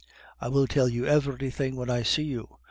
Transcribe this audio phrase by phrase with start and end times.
[0.39, 2.49] I will tell you everything when I see you.